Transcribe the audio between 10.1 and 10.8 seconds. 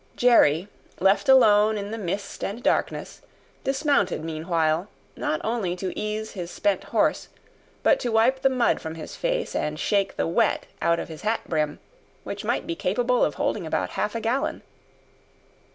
the wet